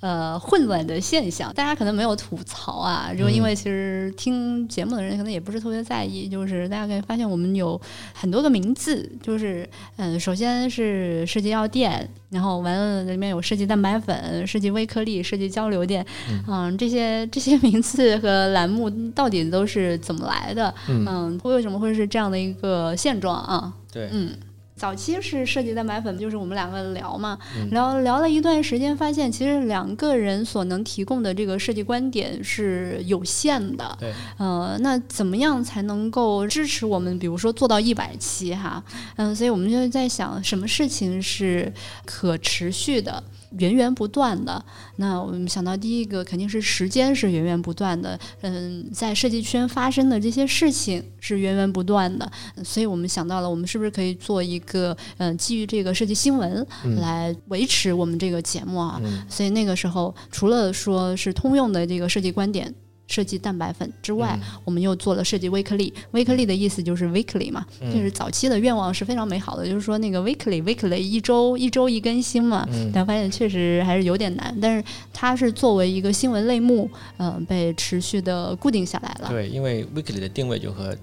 [0.00, 7.80] 呃，混乱的现象，大家可能没有吐槽啊，就因为其实听节目的人可能也不是特别在意，就是大家可以发现我们有
[8.14, 16.06] 很多个名字，就是嗯，首先是设计药店，然后完了里面有设计蛋白粉、设计微颗粒、设计交流店，
[16.46, 20.72] 嗯，这些这些名字和栏目到底都是怎么来的？
[20.88, 20.97] 嗯，
[21.44, 23.72] 为什么会是这样的一个现状啊？
[23.92, 24.36] 对，嗯。
[24.78, 27.36] 早期是设计蛋白粉，就是我们两个聊嘛，
[27.72, 33.96] 聊聊了一段时间，发现其实两个人所能提供的这个设计观点是有限的。
[33.98, 37.18] 对，呃，那怎么样才能够支持我们？
[37.18, 38.80] 比如说做到一百期哈，
[39.16, 41.72] 嗯，所以我们就在想，什么事情是
[42.04, 43.20] 可持续的？
[43.56, 44.62] 源源不断的，
[44.96, 52.30] 那我们想到第一个肯定是时间是源源不断的，嗯，在设计圈发生的这些事情是源源不断的，
[52.62, 56.66] 所以我们想到了，我们是不是可以做一个，嗯，基于这个设计新闻
[57.00, 59.00] 来维持我们这个节目啊？
[59.28, 62.74] 所以那个时候除了说是通用的这个设计观点。
[63.08, 65.92] 设计蛋白粉之外，我们又做了设计微颗粒。
[66.12, 72.68] 微颗粒的意思就是 weekly 嘛，就是早期的愿望是非常美好的，就是说那个 weekly weekly 一周一周一更新嘛。
[72.92, 79.28] 但发现确实还是有点难，但是它是作为一个新闻类目，嗯，被持续的固定下来了。
[79.28, 80.94] 对，因为 weekly 的定位就和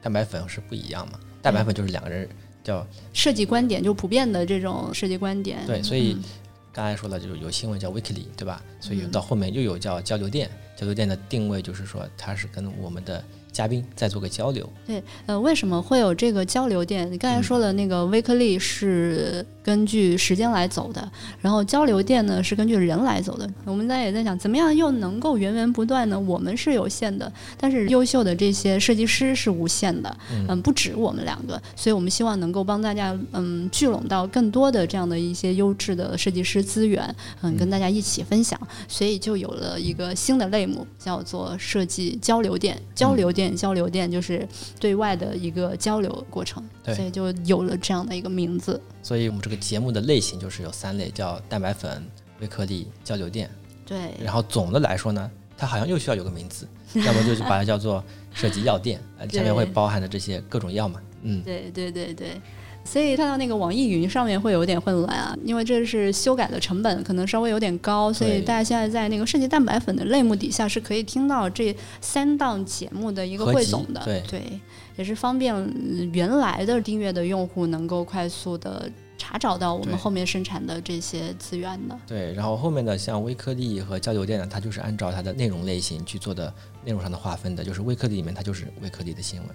[0.00, 1.18] 蛋白粉是不一样嘛。
[1.42, 2.28] 蛋白粉就是两个人
[2.62, 5.58] 叫设计观点，就普遍的这种设计观点。
[5.66, 6.16] 对，所以
[6.72, 8.62] 刚才说了，就是有新闻叫 weekly，对吧？
[8.80, 10.50] 所以到后面又有叫交流电。
[10.76, 13.22] 交流电的定位就是说，它是跟我们的。
[13.50, 14.70] 嘉宾再做个交流。
[14.86, 17.10] 对，呃，为什么会有这个交流店？
[17.10, 23.46] 你刚才说的那个 Weekly 是根据时间来走的，然后交流店呢是根据人来走的。
[23.66, 26.18] 我们大家也在想，怎么样又能够源源不断呢？
[26.18, 30.16] 我们是有限的，但是优秀的这些设计师是无限的，
[30.48, 43.54] 嗯，不止我们两个，所以我们希望能够帮大家，嗯，聚拢到更多的这样的一些优质的设计师资源，嗯，跟大家一起分享，所以就有了一个新的类目，叫做设计交流店，交流店。
[43.54, 44.48] 交流店就是
[44.80, 48.80] 对外的一个交流过程，所以就有了这样的一个名字。
[49.02, 52.02] 所以我们这个节目的类型就是有三类，叫蛋白粉、
[52.40, 53.50] 微颗粒、交流电。
[53.84, 54.14] 对。
[54.22, 61.00] 然后总的来说呢，它好像又需要有个名字， 要么就是把它叫做涉及药店，前面会包含的这些各种药嘛。
[61.22, 62.40] 嗯，对对对对。
[62.84, 74.42] 所以看到那个网易云上面会有点混乱啊，因为这是修改的成本可能稍微有点高，所以大家现在在那个涉及蛋白粉的类目底下是可以听到这三档节目的一个汇总的，对，
[74.96, 75.54] 也是方便
[76.14, 81.98] 原来的订阅的用户能够快速的查找到我们后面生产的这些资源的。
[82.06, 86.52] 对，然后后面的像微颗粒和交流电呢，它就是按照它的内容类型去做的
[86.84, 89.48] 内容上的划分的，就是微颗粒里面它就是微颗粒的新闻，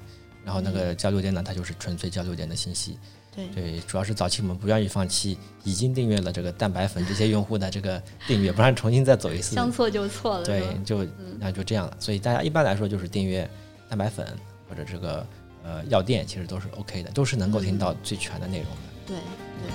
[0.46, 3.00] 然后那个交流电呢，它就是纯粹交流电的信息。
[3.36, 10.46] 对，主要是早期我们不愿意放弃已经订阅了这个蛋白粉这些用户的这个订阅，不然重新再走一次， 将错就错了。
[10.46, 11.04] 对，就
[11.40, 11.98] 那就这样了。
[12.00, 13.50] 所以大家一般来说就是订阅
[13.90, 14.28] 蛋白粉
[14.70, 15.26] 或者这个
[15.64, 18.93] 呃药店，其实都是 OK 的，都是能够听到最全的内容的。
[19.08, 19.74] 对对。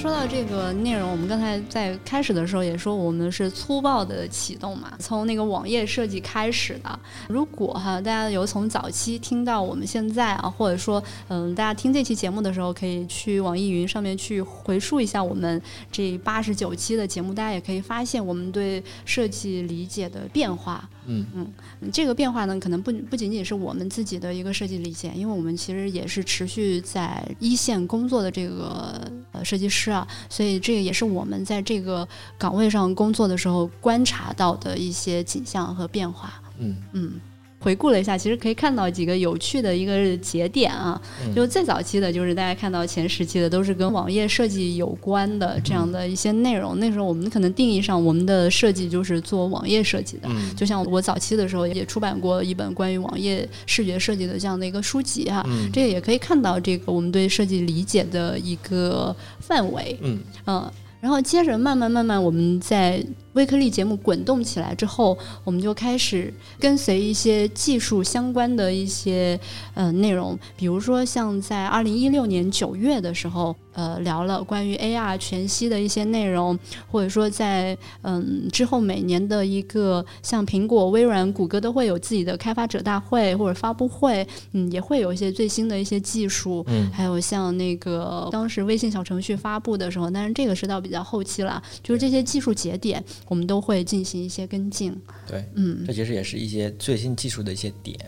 [0.00, 7.00] 说到这个内容，我们刚才在开始的时候也说，我们是粗暴的启动嘛，从那个网页设计开始的。
[7.28, 20.88] 如果哈，大家有从早期听到我们现在啊，或者说嗯，大家听这期节目的时候，可以去网易云上面去回溯一下我们这八十九期的节目，大家也可以发现我们对设计理解的变化。
[21.08, 21.26] 嗯。
[21.34, 36.40] 嗯，这个变化呢，可能不不仅仅是我们自己的一个设计理解，因为我们其实也是持续在一线工作的这个呃设计师啊，所以这个也是我们在这个岗位上工作的时候观察到的一些景象和变化。
[36.58, 36.76] 嗯。
[36.92, 37.12] 嗯，
[37.60, 41.00] 回顾了一下，其实可以看到几个有趣的一个节点啊。
[41.34, 46.78] 就最早期的，就是大家看到前十期的，都是跟网页设计有关的这样的一些内容。
[46.78, 50.28] 那时候我们可能定义上，我们的设计就是做网页设计的。
[50.56, 55.44] 就像我早期的时候也出版过一本关于网页视觉设计的这样的一个书籍哈。
[55.72, 59.98] 这个也可以看到这个我们对设计理解的一个范围。
[60.02, 63.04] 嗯嗯，然后接着慢慢慢慢，我们在。
[63.34, 69.38] 微颗粒节目滚动起来之后，我们就开始跟随一些技术相关的一些
[69.74, 76.58] 呃内容，比如说像在二零一六年九月的时候，呃聊了关于 AR 全息的一些内容，
[76.90, 93.04] 或者说在嗯之后每年的一个像苹果、微软、谷歌都会有自己的开发者大会或者发布会，嗯也会有一些最新的一些技术，嗯，还有像那个当时微信小程序发布的时候，但是这个是到比较后期了，就是这些技术节点。
[93.26, 97.98] 我们都会进行一些跟进，对，嗯，这其实也是一些最新技术的一些点，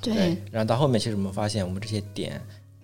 [0.00, 0.36] 对。
[0.50, 2.40] 然后到后面，其实我们发现，我们这些点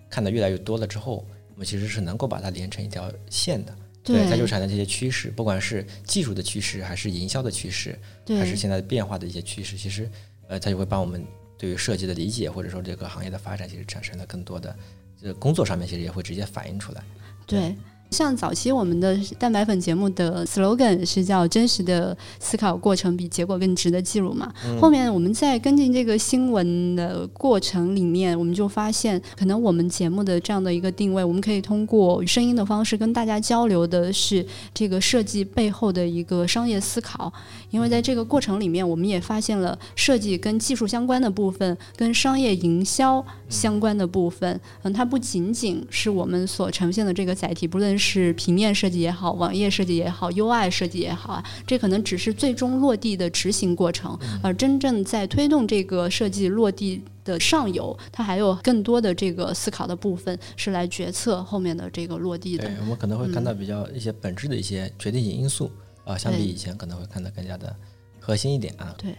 [0.09, 10.09] 看的越来越多了之后，我们其实是能够把它连成一条线的，对，它就产生这些趋势，不管是技术的趋势，还是营销的趋势，还是现在变化的一些趋势，其实，
[10.47, 11.25] 呃，它就会帮我们
[11.57, 14.75] 对于设计的理解，或者说这个行业的发展，其实产生了更多的，
[15.21, 17.03] 这工作上面其实也会直接反映出来，
[17.45, 17.75] 对。
[18.13, 24.53] 像早期我们的蛋白粉节目的 slogan 是叫“真实的思考过程比结果更值得记录”嘛。
[24.79, 37.33] 后面我们在跟进这个新闻的过程里面，我们就发现，可能我们节目的这样的一个定位，我们可以通过声音的方式跟大家交流的是这个设计背后的一个商业思考。
[37.71, 44.59] 因为在这个过程里面，我们也发现了设计跟技术相关的部分，跟商业营销相关的部分。
[44.83, 48.02] 嗯，它不仅仅是我们所呈现的这个载体，不论是
[48.33, 54.17] 平面设计也好，网页设计也好，UI 设计也好啊，这可能只是最终落地的执行过程。
[54.41, 62.65] 而真正在推动这个设计落地的上游，它还有更多的这个思考的部分，是来决策后面的这个落地的。
[62.65, 65.69] 对，我们可能会看到比较一些本质的一些决定性因素。
[66.05, 67.73] 啊，相比以前可能会看得更加的
[68.19, 68.93] 核心一点啊。
[68.97, 69.15] 对，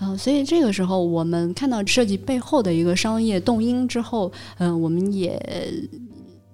[0.00, 5.40] 嗯，所以这个时候我们看到设计背后的一个商业动因之后，嗯，我们也。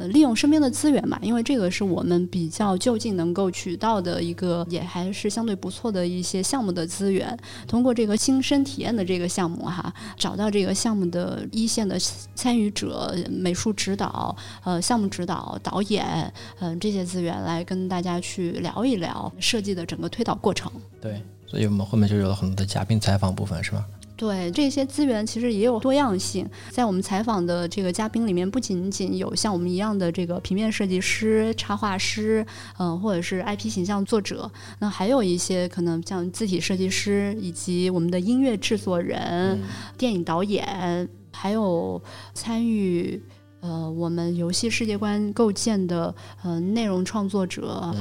[0.08, 7.36] 利用身边的资源嘛，因为这个是我们比较就近能够取到的一个，也还是相对不错的一些项目的资源。
[7.66, 11.98] 通过这个亲身体验的这个项目哈，找到这个项目的一线的
[12.34, 20.70] 参与者、美术指导、呃项目指导、导演，嗯这些资源来跟大家去聊一聊设计的整个推导过程。
[21.00, 23.84] 对，所以我们后面就有了很多的嘉宾采访部分，是吗？
[24.16, 32.46] 对这些资源其实也有多样性，在我们采访的这个嘉宾里面，不仅仅有像我们一样的这个平面设计师、插画师，
[32.78, 39.60] 嗯，或者是 IP 形象作者，那还有一些可能像字体设计师，以及我们的音乐制作人、
[39.98, 42.00] 电影导演，还有
[42.32, 43.20] 参与
[43.60, 47.92] 呃我们游戏世界观构建的呃内容创作者、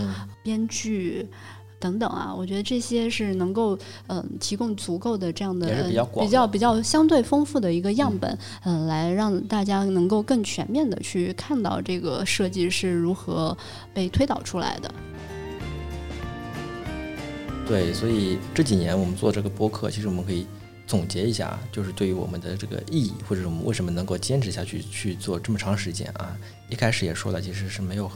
[0.43, 1.27] 编剧。
[1.83, 13.55] 等等啊，我觉得这些是能够嗯提供足够的这样的比较比较比较相对丰富的一个样本，嗯，来让大家能够更全面的去看到这个设计是如何
[13.93, 14.89] 被推导出来的。
[17.67, 20.47] 对，所以这几年我们做这个播客，其实我们可以
[20.87, 26.37] 总结一下，就是对于我们的这个意义，或者我们为什么能够坚持下去去做这么长时间啊？
[26.69, 28.09] 一开始也说了，其实是没有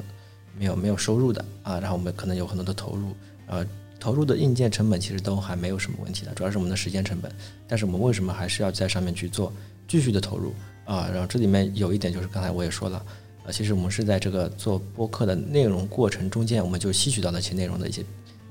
[0.58, 3.14] 没有没有收入的啊，然后我们可能有很多的投入。
[3.48, 3.66] 呃，
[4.00, 7.32] 投入的硬件成本其实都还没有什么问题的，主要是我们的时间成本。
[7.68, 9.52] 但是我们为什么还是要在上面去做
[9.88, 10.54] 继续的投入
[10.86, 11.10] 啊？
[11.12, 13.06] 然后这里面有一点就是刚才我也说了，
[13.46, 18.04] 呃，其实我们是在这个做播客的内容过程中间，我们就吸取到那些内容的一些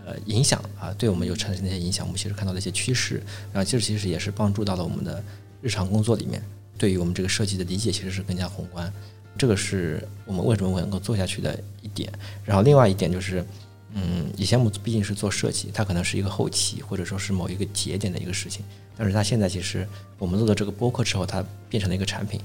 [0.04, 2.06] 呃影响啊，对我们有产生一些影响。
[2.06, 5.22] 我们其实看到了一些趋势，然后这其实也是帮助到了我们的
[5.62, 6.42] 日常工作里面，
[6.78, 8.92] 对于我们这个设计的理解其实是更加宏观。
[9.38, 12.10] 这个是我们为什么会能够做下去的一点。
[12.44, 13.44] 然后另外一点就是。
[13.98, 18.62] 嗯，以前我们毕竟是做设计，它可能是一个后期或者说是某一个节点的一个事情。
[18.94, 22.38] 但是它现在其实我们做的这个播客之后，它变成了一个产品。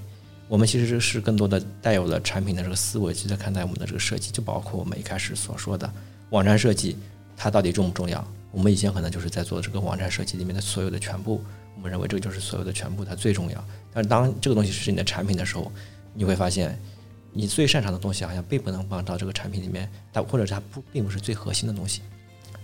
[0.48, 5.92] 我们其实是更多的带有了产品的这个思维去在看待我们的这个设计，就包括我们一开始所说的
[6.30, 6.96] 网站设计，
[7.36, 8.26] 它到底重不重要？
[8.54, 11.44] 我们以前可能就是在做这个网站设计里面的所有的全部，
[11.76, 13.62] 我们认为这个就是所有的全部，它最重要。
[13.94, 15.70] 但是当这个东西是你的产品的时候，
[16.14, 16.80] 你会发现。
[17.34, 22.02] 你最擅长的东西好像并不能帮到这个产品里面，它或者它不并不是最核心的东西，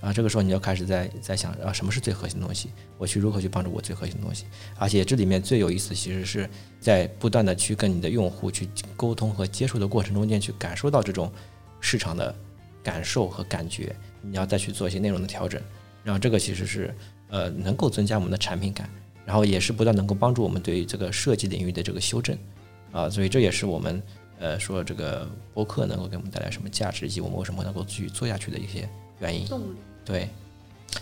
[0.01, 2.70] 啊，这个时候你就开始在在想啊，什么是最核心的东西？
[2.97, 4.45] 我去如何去帮助我最核心的东西？
[4.78, 6.49] 而且这里面最有意思，其实是
[6.80, 11.32] 在不断的去跟你的用户去沟通和接触的过程中间，去感受到这种
[11.80, 12.36] 市场的
[12.84, 15.61] 感受和感觉，你要再去做一些内容的调整，
[16.03, 16.93] 然后这个其实是
[17.30, 18.89] 呃能够增加我们的产品感，
[19.26, 22.38] 然后也是不断能够帮助我们对于这个设计领域的这个修正
[22.91, 24.01] 啊，所以这也是我们
[24.40, 28.88] 呃说这个播客能够给我们带来什么价值，以及我们为什么能够继续做下去的一些
[29.20, 29.48] 原因。
[29.48, 29.78] 动力。
[30.06, 30.30] 对，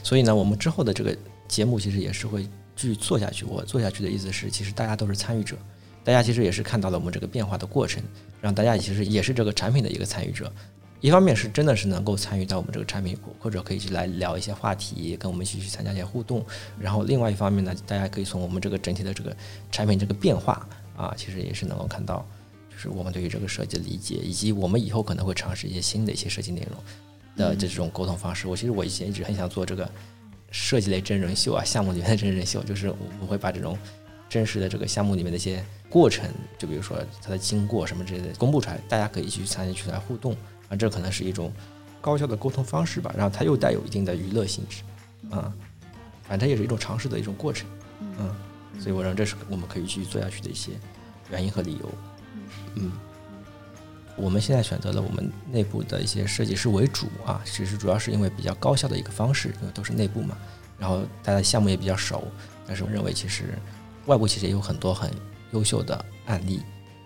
[0.04, 1.16] 所以呢，我们之后的这个
[1.48, 2.44] 节目其实也是会
[2.76, 3.46] 继续做下去。
[3.46, 5.56] 我做下去的意思是，其实大家都是参与者，
[6.04, 8.02] 大家其实也是看到了我们这个变化的过程，
[8.42, 10.52] 让大家其实也是这个产品的一个参与者。
[11.02, 16.44] 一方面是真的是能够参与到我们这个产品，或者可以去来聊一些话题，跟我们一起去参加一些互动。
[16.80, 19.36] 然后另外一方面呢，大家可以从我们这个整体的这个
[19.72, 20.68] 产品这个变化
[20.98, 22.26] 啊，其实也是能够看到，
[22.76, 26.78] 就是我们对于这个设计的理解，以及我们以后可能会尝试一些新的一些设计内容
[27.38, 28.48] 的这种沟通方式。
[28.48, 29.90] 我其实我以前一直很想做这个
[30.52, 33.78] 设计类真人秀啊，项目里面的真人秀，就是我们会把这种
[34.28, 40.36] 真实的这个项目里面的一些过程，就比如说它的经过什么之类的公布出来，大家可以去参与去来互动。
[40.68, 41.54] 啊，这可能是一种
[42.02, 44.82] 高效的沟通方式吧，然后它又带有一定的娱乐性质，
[45.30, 45.54] 啊，
[46.24, 47.70] 反正也是一种尝试的一种过程，
[48.18, 48.36] 嗯，
[48.80, 50.72] 所以我认为这是我们可以继续做下去的一些
[51.30, 51.92] 原因和理由，
[52.76, 52.92] 嗯，
[54.16, 60.38] 我们现在选择了我们内部的一些设计师为主啊，其实主要是因为比较高效的一个方式，因为都是内部嘛，
[60.78, 62.28] 然后大家项目也比较熟，
[62.68, 63.58] 但是我认为其实
[64.06, 65.12] 外部其实也有很多很
[65.52, 66.62] 优秀的案例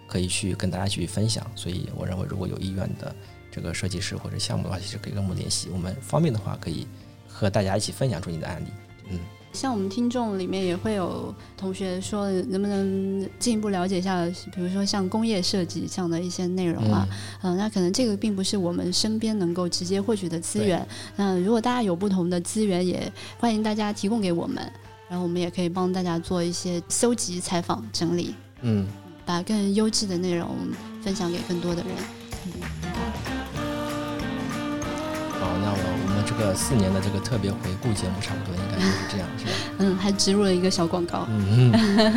[0.07, 3.15] 可以去跟大家去分享，所以我认为如果有意愿的。
[3.51, 5.69] 这个设计师或者项目的话，其实可以跟我们联系。
[5.73, 6.87] 我们方便的话，可以
[7.27, 8.67] 和大家一起分享出你的案例。
[9.09, 9.19] 嗯，
[9.51, 17.07] 像我们听众里面也会有同学说，能不能进一步了解一下，比如说像工业设计这样的一些内容啊？
[17.41, 20.87] 嗯，那可能这个并不是我们身边能够直接获取的资源。
[21.15, 24.71] 那如果大家有不同的资源，也欢迎大家提供给我们，
[25.09, 28.35] 然后我们也可以帮大家做一些搜集、采访、整理。
[28.61, 28.87] 嗯，
[29.25, 30.55] 把更优质的内容
[31.01, 31.91] 分享给更多的人。
[35.61, 36.08] 那我
[36.39, 39.51] 个四年的这个特别回顾节目，差不多应该就是这样，是吧？
[39.79, 41.27] 嗯，还植入了一个小广告。
[41.29, 41.71] 嗯，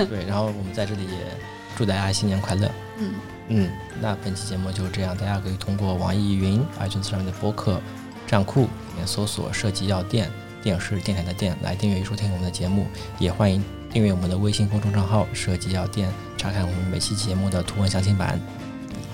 [0.08, 0.24] 对。
[0.26, 1.36] 然后我们在这里也
[1.76, 2.70] 祝大家新年快乐。
[2.98, 3.14] 嗯
[3.48, 3.70] 嗯，
[4.00, 7.80] 那本期节目就是这样，大家可以通过网易云、iTunes 上面的播客
[8.26, 10.30] 站库里面搜索“设计药店”，
[10.62, 12.86] 电视电台的电，来订阅与收听我们的节目。
[13.18, 16.08] 也欢迎订阅我们的微信公众账号“设计药店”，
[16.38, 18.40] 查看我们每期节目的图文详情版。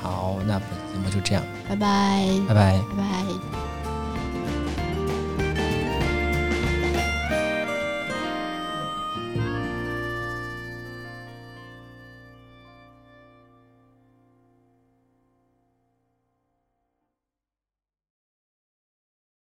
[0.00, 3.77] 好，那本期节目就这样，拜拜，拜拜，拜拜。